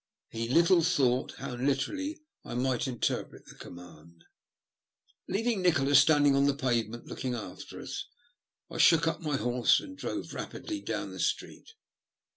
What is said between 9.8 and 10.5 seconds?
drove